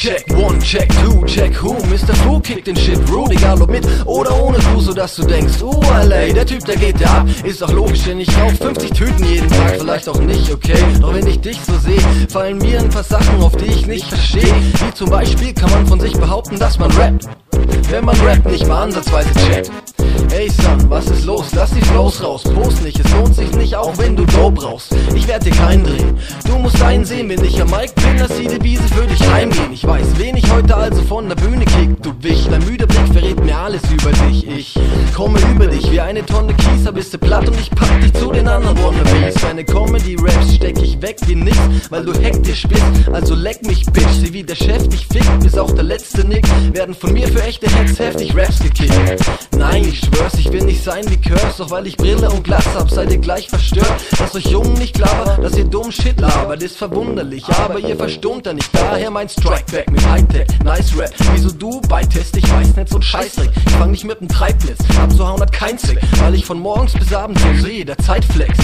Check, 0.00 0.24
one, 0.30 0.58
check, 0.62 0.88
two, 0.88 1.26
check, 1.26 1.52
who? 1.52 1.74
Mr. 1.74 2.14
Fu 2.24 2.40
kickt 2.40 2.66
den 2.66 2.74
Shit, 2.74 2.98
rude, 3.10 3.34
egal 3.34 3.60
ob 3.60 3.68
mit 3.68 3.86
oder 4.06 4.34
ohne 4.42 4.56
Crew, 4.56 4.80
sodass 4.80 5.14
du 5.16 5.26
denkst, 5.26 5.60
uh, 5.60 5.78
LA, 5.82 6.32
der 6.32 6.46
Typ, 6.46 6.64
der 6.64 6.76
geht 6.76 6.98
ja 7.00 7.18
ab. 7.18 7.26
Ist 7.44 7.60
doch 7.60 7.70
logisch, 7.70 8.04
denn 8.04 8.18
ich 8.18 8.28
rauch 8.38 8.50
50 8.50 8.92
Tüten 8.92 9.22
jeden 9.26 9.50
Tag, 9.50 9.76
vielleicht 9.78 10.08
auch 10.08 10.18
nicht, 10.20 10.50
okay? 10.50 10.82
Doch 11.02 11.12
wenn 11.12 11.26
ich 11.26 11.38
dich 11.40 11.58
so 11.66 11.76
sehe, 11.80 12.00
fallen 12.30 12.56
mir 12.56 12.80
ein 12.80 12.88
paar 12.88 13.02
Sachen, 13.02 13.42
auf 13.42 13.54
die 13.56 13.66
ich 13.66 13.86
nicht 13.86 14.06
verstehe. 14.06 14.54
Wie 14.86 14.94
zum 14.94 15.10
Beispiel 15.10 15.52
kann 15.52 15.70
man 15.70 15.86
von 15.86 16.00
sich 16.00 16.14
behaupten, 16.14 16.58
dass 16.58 16.78
man 16.78 16.90
rappt. 16.92 17.26
Wenn 17.90 18.06
man 18.06 18.18
rappt, 18.20 18.46
nicht 18.46 18.66
mal 18.66 18.84
ansatzweise 18.84 19.28
checkt. 19.34 19.70
Ey 20.32 20.48
Son, 20.48 20.88
was 20.88 21.06
ist 21.06 21.24
los? 21.24 21.52
Lass 21.54 21.70
die 21.72 21.80
Flows 21.80 22.22
raus, 22.22 22.44
post 22.44 22.82
nicht, 22.82 23.00
es 23.00 23.12
lohnt 23.12 23.34
sich 23.34 23.50
nicht, 23.52 23.74
auch 23.74 23.96
wenn 23.98 24.14
du 24.14 24.24
Dope 24.26 24.52
brauchst. 24.52 24.94
Ich 25.14 25.26
werd 25.26 25.44
dir 25.44 25.50
keinen 25.50 25.82
drehen, 25.82 26.16
du 26.46 26.56
musst 26.58 26.80
einsehen, 26.82 27.28
wenn 27.28 27.44
ich 27.44 27.60
am 27.60 27.68
Mike 27.70 27.92
bin, 27.96 28.16
dass 28.16 28.36
die 28.36 28.46
Devise 28.46 28.84
für 28.84 29.06
dich 29.06 29.20
heimgehen. 29.28 29.72
Ich 29.72 29.84
weiß, 29.84 30.06
wen 30.18 30.36
ich 30.36 30.50
heute 30.52 30.76
also 30.76 31.02
von 31.02 31.28
der 31.28 31.34
Bühne 31.34 31.64
kick, 31.64 32.00
du 32.02 32.12
Wich. 32.20 32.46
Dein 32.48 32.64
müder 32.64 32.86
Blick 32.86 33.12
verrät 33.12 33.44
mir 33.44 33.58
alles 33.58 33.82
über 33.90 34.12
dich. 34.12 34.46
Ich 34.46 34.78
komme 35.14 35.38
über 35.52 35.66
dich 35.66 35.90
wie 35.90 36.00
eine 36.00 36.24
Tonne 36.24 36.54
Kieser, 36.90 36.92
bist 36.92 37.14
du 37.14 37.18
platt 37.18 37.48
und 37.48 37.58
ich 37.58 37.70
pack 37.70 38.00
dich 38.00 38.12
zu 38.14 38.30
den 38.32 38.48
anderen 38.48 38.76
Wannabes. 38.78 39.34
Deine 39.40 39.64
Comedy-Raps 39.64 40.54
steck 40.54 40.78
ich 40.82 41.00
weg 41.00 41.16
wie 41.26 41.34
nix, 41.34 41.56
weil 41.90 42.04
du 42.04 42.12
hektisch 42.14 42.66
bist. 42.68 42.82
Also 43.12 43.34
leck 43.34 43.64
mich, 43.66 43.84
Bitch, 43.86 44.08
sieh 44.12 44.32
wie 44.32 44.42
der 44.42 44.54
Chef 44.54 44.88
dich 44.88 45.06
fickt, 45.06 45.40
bis 45.40 45.56
auch 45.56 45.70
der 45.72 45.84
letzte 45.84 46.26
Nick. 46.26 46.44
Werden 46.72 46.94
von 46.94 47.12
mir 47.12 47.28
für 47.28 47.42
echte 47.42 47.70
Heads 47.70 47.98
heftig 47.98 48.34
Raps 48.36 48.60
gekickt. 48.60 48.92
Nein, 49.56 49.84
ich 49.84 50.00
schwör's, 50.00 50.34
ich 50.34 50.50
will 50.52 50.64
nicht 50.64 50.82
sein 50.82 51.04
wie 51.10 51.16
Curse, 51.16 51.58
doch 51.58 51.70
weil 51.70 51.86
ich 51.86 51.96
Brille 51.96 52.30
und 52.30 52.44
Glas 52.44 52.66
hab, 52.74 52.90
seid 52.90 53.10
ihr 53.10 53.18
gleich 53.18 53.48
verstört. 53.48 53.92
Dass 54.18 54.34
euch 54.34 54.46
Jungen 54.46 54.74
nicht 54.74 54.94
klar 54.94 55.38
dass 55.40 55.56
ihr 55.56 55.64
dumm 55.64 55.90
Shit 55.90 56.20
labert, 56.20 56.62
ist 56.62 56.76
verwunderlich, 56.76 57.44
aber 57.48 57.78
ihr 57.78 57.96
verstummt 57.96 58.46
da 58.46 58.52
nicht. 58.52 58.68
Daher 58.72 59.10
mein 59.10 59.28
Strikeback 59.28 59.90
mit 59.90 60.06
Hightech, 60.06 60.46
nice 60.64 60.96
Rap. 60.96 61.12
Wieso 61.32 61.50
du 61.50 61.80
beitest, 61.82 62.36
ich 62.36 62.50
weiß 62.50 62.76
nicht, 62.76 62.88
so 62.88 62.96
ein 62.96 63.02
Scheißdreck. 63.02 63.50
Ich 63.66 63.72
fang 63.72 63.90
nicht 63.90 64.04
mit 64.04 64.20
dem 64.20 64.28
Treibnetz, 64.28 64.78
abzuhauen 64.98 65.40
hat 65.40 65.52
kein 65.52 65.78
Zweck, 65.78 66.00
weil 66.20 66.34
ich 66.34 66.44
von 66.44 66.58
morgens 66.80 66.98
bis 66.98 67.12
abends 67.12 67.42
so 67.42 67.52
sehe, 67.62 67.84
der 67.84 67.98
Zeitflex. 67.98 68.58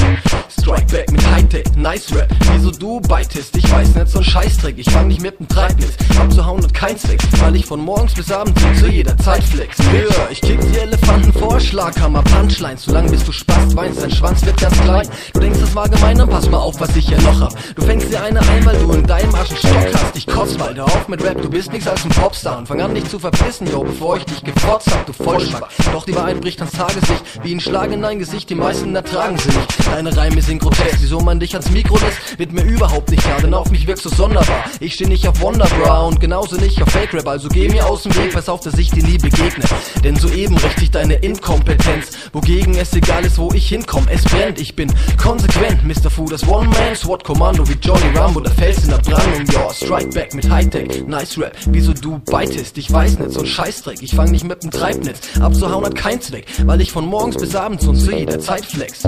Strikeback 0.48 1.12
mit 1.12 1.30
Hightech, 1.30 1.66
nice 1.76 2.14
Rap. 2.14 2.34
Wieso 2.52 2.70
du 2.70 2.98
beitest, 3.00 3.54
ich 3.54 3.70
weiß 3.70 3.94
nicht, 3.94 4.08
so 4.08 4.20
ein 4.20 4.24
Scheißdreck. 4.24 4.78
Ich 4.78 4.90
fang 4.90 5.08
nicht 5.08 5.20
mit 5.20 5.38
dem 5.38 5.46
Treibnetz, 5.46 5.92
abzuhauen 6.18 6.62
hat 6.62 6.72
kein 6.72 6.96
Zweck, 6.96 7.20
weil 7.40 7.56
ich 7.56 7.66
von 7.66 7.78
morgens 7.78 8.14
bis 8.14 8.32
abends 8.32 8.58
so 8.62 8.86
sehe, 8.86 9.04
der 9.04 9.18
Zeitflex. 9.18 9.76
Ja, 9.78 10.28
ich 10.30 10.40
Schlaghammer, 11.66 12.22
Punchlines. 12.22 12.84
Solange 12.84 13.10
bis 13.10 13.24
du 13.24 13.32
spast, 13.32 13.76
weinst, 13.76 14.00
dein 14.00 14.10
Schwanz 14.10 14.44
wird 14.46 14.56
ganz 14.60 14.80
klein. 14.80 15.08
Du 15.32 15.40
denkst, 15.40 15.58
das 15.60 15.74
war 15.74 15.88
gemein, 15.88 16.16
dann 16.16 16.28
pass 16.28 16.48
mal 16.48 16.58
auf, 16.58 16.78
was 16.80 16.94
ich 16.94 17.08
hier 17.08 17.20
noch 17.22 17.40
hab. 17.40 17.74
Du 17.74 17.82
fängst 17.82 18.10
dir 18.12 18.22
eine 18.22 18.40
ein, 18.40 18.64
weil 18.64 18.78
du 18.78 18.92
in 18.92 19.04
deinem 19.04 19.34
Arsch 19.34 19.50
einen 19.50 19.58
Stock 19.58 19.94
hast. 19.94 20.16
Ich 20.16 20.26
kotz 20.26 20.56
hör 20.56 20.84
auf 20.84 21.08
mit 21.08 21.22
Rap, 21.24 21.42
du 21.42 21.50
bist 21.50 21.72
nix 21.72 21.88
als 21.88 22.04
ein 22.04 22.10
Popstar. 22.10 22.58
Und 22.58 22.68
fang 22.68 22.80
an, 22.80 22.94
dich 22.94 23.08
zu 23.08 23.18
verpissen, 23.18 23.66
yo, 23.70 23.82
bevor 23.82 24.16
ich 24.16 24.24
dich 24.24 24.44
gefotzt 24.44 24.90
hab, 24.92 25.04
du 25.06 25.12
Vollschmack. 25.12 25.68
Doch 25.92 26.04
die 26.04 26.14
Wahrheit 26.14 26.40
bricht 26.40 26.60
ans 26.60 26.72
Tageslicht, 26.72 27.22
wie 27.42 27.54
ein 27.54 27.60
Schlag 27.60 27.90
in 27.90 28.00
dein 28.00 28.20
Gesicht, 28.20 28.48
die 28.48 28.54
meisten 28.54 28.94
ertragen 28.94 29.36
sie 29.36 29.48
nicht. 29.48 29.86
Deine 29.86 30.16
Reime 30.16 30.40
sind 30.42 30.60
grotesk, 30.60 30.98
wieso 31.00 31.20
man 31.20 31.40
dich 31.40 31.54
ans 31.54 31.70
Mikro 31.70 31.98
lässt, 31.98 32.38
wird 32.38 32.52
mir 32.52 32.62
überhaupt 32.62 33.10
nicht 33.10 33.22
klar, 33.24 33.40
denn 33.40 33.54
auf 33.54 33.70
mich 33.70 33.86
wirkst 33.86 34.04
du 34.04 34.08
sonderbar. 34.10 34.64
Ich 34.78 34.94
steh 34.94 35.06
nicht 35.06 35.26
auf 35.26 35.40
Wonderbra 35.40 36.02
und 36.02 36.20
genauso 36.20 36.56
nicht 36.56 36.80
auf 36.80 36.90
Fake 36.90 37.12
Rap, 37.12 37.26
also 37.26 37.48
geh 37.48 37.68
mir 37.68 37.86
aus 37.86 38.04
dem 38.04 38.14
Weg, 38.16 38.32
pass 38.32 38.48
auf, 38.48 38.60
dass 38.60 38.78
ich 38.78 38.90
dir 38.90 39.02
nie 39.02 39.18
begegne. 39.18 39.64
Denn 40.04 40.16
soeben 40.16 40.56
richte 40.56 40.84
ich 40.84 40.90
deine 40.90 41.14
Inkompetenz, 41.14 41.65
wogegen 42.32 42.74
es 42.76 42.92
egal 42.94 43.24
ist, 43.24 43.38
wo 43.38 43.50
ich 43.52 43.68
hinkomm, 43.68 44.06
es 44.08 44.24
brennt. 44.24 44.60
Ich 44.60 44.76
bin 44.76 44.92
konsequent, 45.16 45.84
Mr. 45.84 46.10
Fu, 46.10 46.26
das 46.28 46.46
One-Man, 46.46 46.94
SWAT-Kommando 46.94 47.68
wie 47.68 47.76
Johnny 47.80 48.14
Rambo, 48.14 48.40
der 48.40 48.52
Fels 48.52 48.84
in 48.84 48.90
der 48.90 48.98
Brandung, 48.98 49.44
ja, 49.52 49.72
Strike 49.72 50.10
Back 50.10 50.34
mit 50.34 50.48
Hightech, 50.50 51.06
nice 51.06 51.38
Rap, 51.38 51.56
wieso 51.66 51.92
du 51.92 52.20
beitest, 52.30 52.78
ich 52.78 52.92
weiß 52.92 53.18
nicht, 53.18 53.32
so 53.32 53.40
ein 53.40 53.46
Scheißdreck, 53.46 54.02
ich 54.02 54.14
fang 54.14 54.30
nicht 54.30 54.44
mit 54.44 54.62
dem 54.62 54.70
Treibnetz, 54.70 55.20
abzuhauen 55.40 55.84
hat 55.84 55.94
keinen 55.94 56.20
Zweck, 56.20 56.46
weil 56.64 56.80
ich 56.80 56.92
von 56.92 57.06
morgens 57.06 57.36
bis 57.36 57.54
abends 57.54 57.86
und 57.86 57.96
zu 57.96 58.12
jeder 58.12 58.38
Zeit 58.38 58.64
flex. 58.64 59.06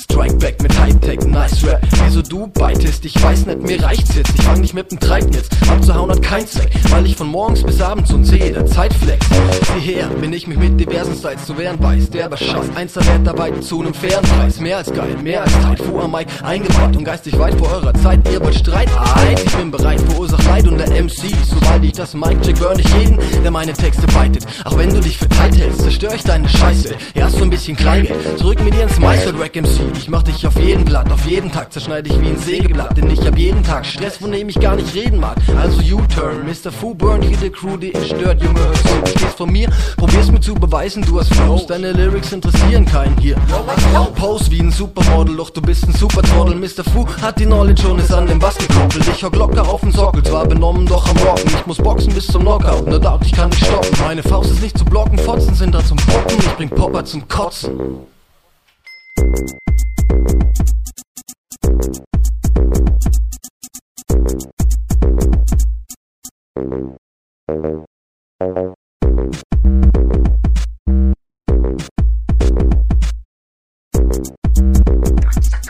Strike 0.00 0.36
Back 0.36 0.62
mit 0.62 0.78
Hightech, 0.78 1.20
nice 1.26 1.64
Rap, 1.64 1.80
wieso 2.04 2.22
du 2.22 2.46
beitest, 2.48 3.04
ich 3.04 3.22
weiß 3.22 3.46
nicht, 3.46 3.62
mir 3.62 3.82
reicht's 3.82 4.14
jetzt, 4.14 4.32
ich 4.34 4.42
fang 4.42 4.60
nicht 4.60 4.74
mit 4.74 4.90
dem 4.90 5.00
Treibnetz, 5.00 5.48
abzuhauen 5.68 6.10
hat 6.10 6.22
keinen 6.22 6.46
Zweck, 6.46 6.70
weil 6.90 7.06
ich 7.06 7.16
von 7.16 7.28
morgens 7.28 7.62
bis 7.62 7.80
abends 7.80 8.12
und 8.12 8.24
zu 8.24 8.36
jeder 8.36 8.66
Zeit 8.66 8.92
flex. 8.94 9.26
Sieh 9.74 9.80
her, 9.80 10.10
wenn 10.18 10.32
ich 10.32 10.46
mich 10.46 10.58
mit 10.58 10.78
diversen 10.78 11.14
Styles 11.14 11.46
zu 11.46 11.56
wehren 11.56 11.78
weiß, 11.90 12.10
der 12.10 12.26
aber 12.26 12.36
schafft, 12.36 12.76
eins 12.76 12.92
der 12.92 13.06
Wertarbeiten 13.06 13.62
zu 13.62 13.82
nem 13.82 13.92
fairen 13.92 14.22
Preis, 14.22 14.60
mehr 14.60 14.76
als 14.78 14.92
geil, 14.92 15.16
mehr 15.22 15.42
als 15.42 15.52
tight, 15.60 15.78
Fu 15.80 15.98
am 15.98 16.12
Mic 16.12 16.26
eingebracht 16.42 16.96
und 16.96 17.04
geistig 17.04 17.38
weit 17.38 17.54
vor 17.54 17.68
eurer 17.72 17.94
Zeit, 17.94 18.20
ihr 18.30 18.40
wollt 18.40 18.54
Streit, 18.54 18.88
eins, 19.16 19.42
ich 19.42 19.56
bin 19.56 19.70
bereit, 19.70 20.00
verursacht 20.00 20.44
Leid 20.44 20.68
und 20.68 20.78
der 20.78 20.88
MC, 21.02 21.34
sobald 21.48 21.84
ich 21.84 21.92
das 21.92 22.14
Mic 22.14 22.40
check, 22.42 22.58
burn 22.58 22.78
ich 22.78 22.88
jeden, 22.94 23.18
der 23.42 23.50
meine 23.50 23.72
Texte 23.72 24.06
beitet, 24.08 24.46
auch 24.64 24.76
wenn 24.78 24.90
du 24.90 25.00
dich 25.00 25.18
für 25.18 25.28
tight 25.28 25.56
hältst, 25.56 25.69
zerstör 26.10 26.14
ich 26.16 26.22
deine 26.24 26.48
Scheiße, 26.48 26.94
hier 27.14 27.24
hast 27.24 27.38
du 27.38 27.44
ein 27.44 27.50
bisschen 27.50 27.76
Kleingeld, 27.76 28.38
zurück 28.38 28.60
mit 28.62 28.74
dir 28.74 28.82
ins 28.82 28.98
Meister 28.98 29.38
Rack 29.38 29.54
MC, 29.54 29.96
ich 29.96 30.08
mach 30.08 30.22
dich 30.22 30.46
auf 30.46 30.58
jeden 30.58 30.84
Blatt, 30.84 31.10
auf 31.10 31.24
jeden 31.26 31.52
Tag 31.52 31.72
zerschneide 31.72 32.10
ich 32.10 32.20
wie 32.20 32.28
ein 32.28 32.38
Sägeblatt, 32.38 32.96
denn 32.96 33.10
ich 33.10 33.20
hab 33.24 33.36
jeden 33.36 33.62
Tag 33.62 33.86
Stress, 33.86 34.16
von 34.16 34.32
dem 34.32 34.48
ich 34.48 34.58
gar 34.58 34.76
nicht 34.76 34.94
reden 34.94 35.20
mag, 35.20 35.36
also 35.60 35.80
U-Turn, 35.80 36.46
Mr. 36.46 36.72
Fu 36.72 36.94
burn 36.94 37.22
jede 37.22 37.50
Crew, 37.50 37.76
die 37.76 37.90
ich 37.90 38.06
stört, 38.06 38.42
Junge, 38.42 38.60
hörst 38.60 38.84
du, 38.84 39.10
stehst 39.10 39.36
von 39.36 39.50
mir, 39.50 39.68
probierst 39.96 40.32
mir 40.32 40.40
zu 40.40 40.54
beweisen, 40.54 41.02
du 41.02 41.20
hast 41.20 41.32
Flows, 41.34 41.66
deine 41.66 41.92
Lyrics 41.92 42.32
interessieren 42.32 42.84
keinen 42.84 43.16
hier, 43.18 43.36
Pose 44.16 44.50
wie 44.50 44.60
ein 44.60 44.72
Supermodel, 44.72 45.36
doch 45.36 45.50
du 45.50 45.60
bist 45.62 45.86
ein 45.86 45.94
Supertrottel, 45.94 46.56
Mr. 46.56 46.84
Fu 46.92 47.06
hat 47.22 47.38
die 47.38 47.46
Knowledge 47.46 47.86
und 47.88 48.00
ist 48.00 48.12
an 48.12 48.26
dem 48.26 48.38
Bass 48.38 48.58
gekoppelt, 48.58 49.06
ich 49.06 49.22
hock 49.22 49.36
locker 49.36 49.68
auf 49.68 49.80
dem 49.80 49.92
Sockel, 49.92 50.22
zwar 50.22 50.46
benommen, 50.46 50.86
doch 50.86 51.08
am 51.08 51.16
Rocken, 51.18 51.50
ich 51.54 51.66
muss 51.66 51.78
boxen 51.78 52.12
bis 52.12 52.26
zum 52.26 52.42
Knockout, 52.42 52.86
nur 52.88 52.98
doubt, 52.98 53.24
ich 53.24 53.32
kann 53.32 53.50
nicht 53.50 53.64
stoppen, 53.64 53.96
meine 54.04 54.22
Faust 54.22 54.50
ist 54.50 54.62
nicht 54.62 54.76
zu 54.76 54.84
blocken, 54.84 55.18
Fotzen 55.18 55.54
sind 55.54 55.74
da 55.74 55.84
zum 55.84 55.99
Und 56.08 56.38
ich 56.38 56.56
bring 56.56 56.70
Popper 56.70 57.04
zum 57.04 57.26
Kotzen. 57.28 58.06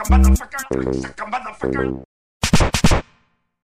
Motherfucker, 0.09 0.61
motherfucker, 0.71 1.27
motherfucker. 1.27 2.10